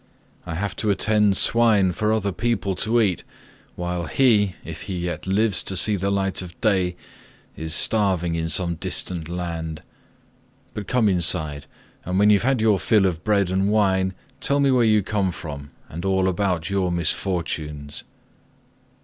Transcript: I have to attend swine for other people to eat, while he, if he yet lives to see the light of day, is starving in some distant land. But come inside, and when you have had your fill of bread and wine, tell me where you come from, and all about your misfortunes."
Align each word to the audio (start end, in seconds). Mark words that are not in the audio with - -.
I 0.47 0.55
have 0.55 0.75
to 0.77 0.89
attend 0.89 1.37
swine 1.37 1.91
for 1.91 2.11
other 2.11 2.31
people 2.31 2.73
to 2.73 2.99
eat, 2.99 3.23
while 3.75 4.07
he, 4.07 4.55
if 4.65 4.81
he 4.89 4.97
yet 4.97 5.27
lives 5.27 5.61
to 5.61 5.77
see 5.77 5.95
the 5.95 6.09
light 6.09 6.41
of 6.41 6.59
day, 6.59 6.95
is 7.55 7.75
starving 7.75 8.33
in 8.33 8.49
some 8.49 8.73
distant 8.73 9.29
land. 9.29 9.81
But 10.73 10.87
come 10.87 11.07
inside, 11.07 11.67
and 12.03 12.17
when 12.17 12.31
you 12.31 12.39
have 12.39 12.45
had 12.49 12.61
your 12.61 12.79
fill 12.79 13.05
of 13.05 13.23
bread 13.23 13.51
and 13.51 13.69
wine, 13.69 14.15
tell 14.39 14.59
me 14.59 14.71
where 14.71 14.83
you 14.83 15.03
come 15.03 15.31
from, 15.31 15.69
and 15.87 16.03
all 16.03 16.27
about 16.27 16.71
your 16.71 16.91
misfortunes." 16.91 18.03